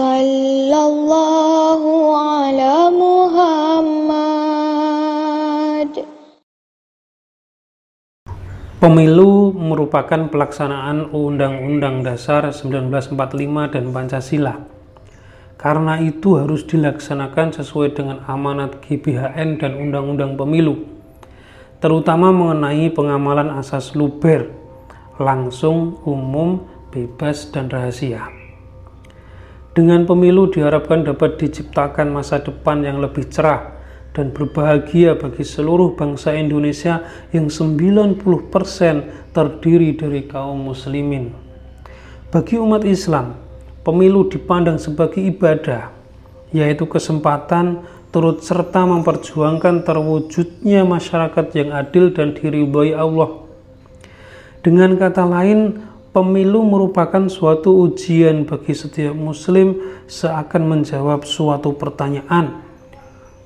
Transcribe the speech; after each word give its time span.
Sallallahu 0.00 1.92
ala 2.08 2.88
Muhammad 2.88 4.00
Pemilu 8.80 9.52
merupakan 9.52 10.32
pelaksanaan 10.32 11.12
Undang-Undang 11.12 12.00
Dasar 12.00 12.48
1945 12.48 13.76
dan 13.76 13.92
Pancasila. 13.92 14.56
Karena 15.60 16.00
itu 16.00 16.40
harus 16.40 16.64
dilaksanakan 16.64 17.60
sesuai 17.60 17.92
dengan 17.92 18.24
amanat 18.24 18.80
GBHN 18.80 19.60
dan 19.60 19.76
Undang-Undang 19.76 20.40
Pemilu, 20.40 20.80
terutama 21.76 22.32
mengenai 22.32 22.88
pengamalan 22.88 23.52
asas 23.52 23.92
luber, 23.92 24.48
langsung, 25.20 26.00
umum, 26.08 26.64
bebas, 26.88 27.52
dan 27.52 27.68
rahasia. 27.68 28.39
Dengan 29.70 30.02
pemilu 30.02 30.50
diharapkan 30.50 31.06
dapat 31.06 31.38
diciptakan 31.38 32.10
masa 32.10 32.42
depan 32.42 32.82
yang 32.82 32.98
lebih 32.98 33.30
cerah 33.30 33.78
dan 34.10 34.34
berbahagia 34.34 35.14
bagi 35.14 35.46
seluruh 35.46 35.94
bangsa 35.94 36.34
Indonesia 36.34 37.06
yang 37.30 37.46
90% 37.46 38.18
terdiri 39.30 39.94
dari 39.94 40.26
kaum 40.26 40.74
muslimin. 40.74 41.30
Bagi 42.34 42.58
umat 42.58 42.82
Islam, 42.82 43.38
pemilu 43.86 44.26
dipandang 44.26 44.82
sebagai 44.82 45.22
ibadah, 45.22 45.94
yaitu 46.50 46.90
kesempatan 46.90 47.86
turut 48.10 48.42
serta 48.42 48.82
memperjuangkan 48.82 49.86
terwujudnya 49.86 50.82
masyarakat 50.82 51.46
yang 51.54 51.70
adil 51.70 52.10
dan 52.10 52.34
diridhoi 52.34 52.90
Allah. 52.90 53.46
Dengan 54.66 54.98
kata 54.98 55.24
lain, 55.30 55.89
Pemilu 56.10 56.66
merupakan 56.66 57.30
suatu 57.30 57.86
ujian 57.86 58.42
bagi 58.42 58.74
setiap 58.74 59.14
muslim 59.14 59.78
seakan 60.10 60.66
menjawab 60.66 61.22
suatu 61.22 61.70
pertanyaan. 61.78 62.66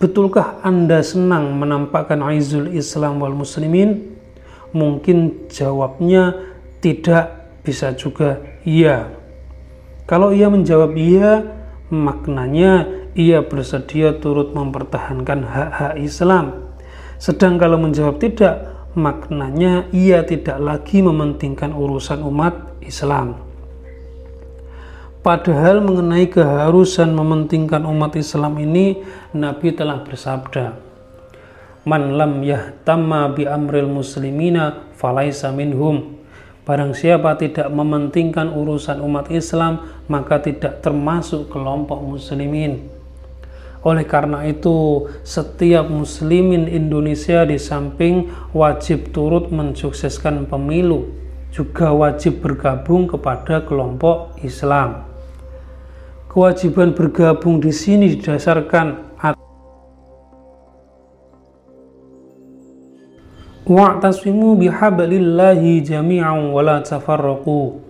Betulkah 0.00 0.64
Anda 0.64 1.04
senang 1.04 1.60
menampakkan 1.60 2.24
aizul 2.24 2.72
Islam 2.72 3.20
wal 3.20 3.36
muslimin? 3.36 4.16
Mungkin 4.72 5.48
jawabnya 5.52 6.32
tidak, 6.80 7.60
bisa 7.60 7.92
juga 7.92 8.40
iya. 8.64 9.12
Kalau 10.08 10.32
ia 10.32 10.48
menjawab 10.48 10.96
iya, 10.96 11.44
maknanya 11.92 12.88
ia 13.12 13.44
bersedia 13.44 14.16
turut 14.16 14.56
mempertahankan 14.56 15.44
hak-hak 15.44 15.94
Islam. 16.00 16.72
Sedang 17.20 17.60
kalau 17.60 17.76
menjawab 17.76 18.16
tidak, 18.16 18.75
maknanya 18.96 19.92
ia 19.92 20.24
tidak 20.24 20.56
lagi 20.56 21.04
mementingkan 21.04 21.76
urusan 21.76 22.24
umat 22.24 22.80
Islam. 22.80 23.36
Padahal 25.20 25.84
mengenai 25.84 26.32
keharusan 26.32 27.12
mementingkan 27.12 27.84
umat 27.84 28.16
Islam 28.16 28.56
ini 28.56 29.04
Nabi 29.36 29.74
telah 29.76 30.00
bersabda, 30.00 30.80
"Man 31.84 32.16
lam 32.16 32.40
yahtamma 32.40 33.36
bi 33.36 33.44
amril 33.44 33.90
muslimina 33.90 34.88
falaisa 34.96 35.52
minhum." 35.52 36.16
Barang 36.66 36.96
siapa 36.98 37.38
tidak 37.38 37.70
mementingkan 37.70 38.50
urusan 38.50 38.98
umat 39.02 39.30
Islam, 39.30 39.86
maka 40.10 40.42
tidak 40.42 40.82
termasuk 40.82 41.46
kelompok 41.46 42.02
muslimin. 42.02 42.95
Oleh 43.86 44.02
karena 44.02 44.42
itu, 44.42 45.06
setiap 45.22 45.86
muslimin 45.86 46.66
Indonesia 46.66 47.46
di 47.46 47.54
samping 47.54 48.26
wajib 48.50 49.14
turut 49.14 49.54
mensukseskan 49.54 50.50
pemilu, 50.50 51.06
juga 51.54 51.94
wajib 51.94 52.42
bergabung 52.42 53.06
kepada 53.06 53.62
kelompok 53.62 54.42
Islam. 54.42 55.06
Kewajiban 56.26 56.98
bergabung 56.98 57.62
di 57.62 57.70
sini 57.70 58.10
didasarkan 58.18 59.06
Wa'tasimu 63.66 64.54
bihablillahi 64.62 65.82
jami'an 65.82 66.54
wa 66.54 66.62
la 66.62 66.78
tafarraqu 66.86 67.85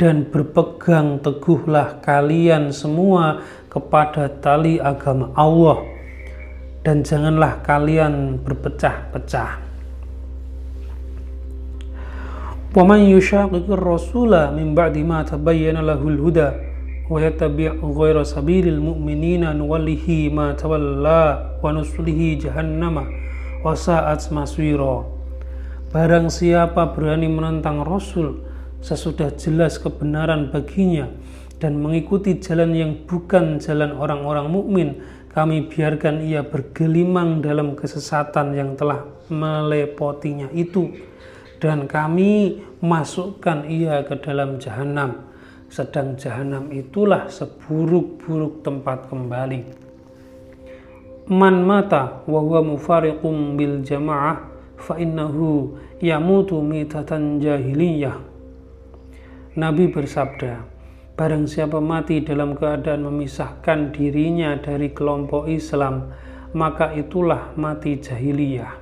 dan 0.00 0.24
berpegang 0.24 1.20
teguhlah 1.20 2.00
kalian 2.00 2.72
semua 2.72 3.44
kepada 3.68 4.32
tali 4.40 4.80
agama 4.80 5.28
Allah 5.36 5.84
dan 6.80 7.04
janganlah 7.04 7.60
kalian 7.60 8.40
berpecah-pecah. 8.40 9.70
وَمَنْ 12.70 13.00
يُشَاقِقِ 13.18 13.66
الرَّسُولَ 13.66 14.32
مِنْ 14.54 14.78
بَعْدِ 14.78 15.02
مَا 15.02 15.26
تَبَيَّنَ 15.26 15.74
لَهُ 15.82 16.00
الْهُدَى 16.00 16.48
وَيَتَّبِعْ 17.10 17.72
غَيْرَ 17.82 18.16
سَبِيلِ 18.22 18.66
الْمُؤْمِنِينَ 18.78 19.42
نُوَلِّهِ 19.58 20.06
مَا 20.30 20.54
تَوَلَّى 20.54 21.22
وَنُصْلِهِ 21.58 22.20
جَهَنَّمَ 22.46 22.96
وَسَاءَتْ 23.66 24.22
مَصِيرًا 24.30 24.96
Barang 25.90 26.30
siapa 26.30 26.94
berani 26.94 27.26
menentang 27.26 27.82
Rasul 27.82 28.38
sesudah 28.85 29.33
jelas 29.33 29.81
kebenaran 29.81 30.53
baginya 30.53 31.09
dan 31.57 31.81
mengikuti 31.81 32.37
jalan 32.37 32.77
yang 32.77 32.91
bukan 33.09 33.57
jalan 33.57 33.97
orang-orang 33.97 34.45
mukmin, 34.45 34.89
kami 35.33 35.65
biarkan 35.65 36.21
ia 36.21 36.45
bergelimang 36.45 37.41
dalam 37.41 37.73
kesesatan 37.73 38.53
yang 38.53 38.77
telah 38.77 39.09
melepotinya 39.33 40.53
itu. 40.53 40.93
Dan 41.57 41.89
kami 41.89 42.61
masukkan 42.77 43.65
ia 43.65 44.05
ke 44.05 44.21
dalam 44.21 44.61
jahanam. 44.61 45.25
Sedang 45.65 46.13
jahanam 46.13 46.69
itulah 46.69 47.25
seburuk-buruk 47.25 48.61
tempat 48.61 49.09
kembali. 49.09 49.81
Man 51.33 51.65
mata 51.65 52.21
wa 52.29 52.37
huwa 52.37 52.61
mufariqum 52.61 53.57
bil 53.57 53.81
jamaah 53.81 54.45
fa 54.77 54.93
innahu 55.01 55.73
yamutu 55.97 56.61
mitatan 56.61 57.41
jahiliyah 57.41 58.34
Nabi 59.55 59.87
bersabda 59.87 60.75
Barang 61.15 61.47
siapa 61.47 61.79
mati 61.79 62.19
dalam 62.19 62.59
keadaan 62.59 63.07
memisahkan 63.07 63.95
dirinya 63.95 64.59
dari 64.59 64.91
kelompok 64.91 65.47
Islam, 65.47 66.11
maka 66.51 66.91
itulah 66.91 67.55
mati 67.55 67.95
jahiliyah. 67.95 68.75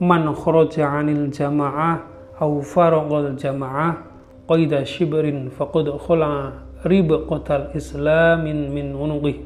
Man 0.00 0.32
kharaja 0.32 0.88
'anil 0.88 1.28
jama'ah 1.28 2.00
aw 2.40 2.50
faraqal 2.64 3.36
jama'ah 3.36 4.00
qaida 4.48 4.80
shibrin 4.80 5.52
faqad 5.52 5.92
khala 6.08 6.64
ribqatal 6.80 7.76
islamin 7.76 8.72
min 8.72 8.96
unuqih. 8.96 9.44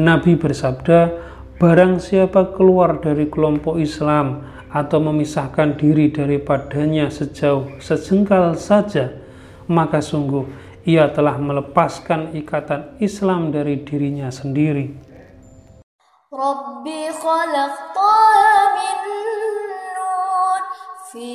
Nabi 0.00 0.40
bersabda, 0.40 0.98
barang 1.60 2.00
siapa 2.00 2.56
keluar 2.56 3.04
dari 3.04 3.28
kelompok 3.28 3.76
Islam 3.76 4.48
atau 4.72 4.96
memisahkan 4.96 5.76
diri 5.76 6.08
daripadanya 6.08 7.12
sejauh 7.12 7.76
sejengkal 7.76 8.56
saja, 8.56 9.12
maka 9.68 10.00
sungguh 10.00 10.48
ia 10.88 11.12
telah 11.12 11.36
melepaskan 11.36 12.32
ikatan 12.32 12.96
Islam 13.04 13.52
dari 13.52 13.76
dirinya 13.84 14.32
sendiri. 14.32 14.88
Rabbi 16.32 17.12
min 18.72 18.98
nur 19.92 20.60
fi 21.12 21.28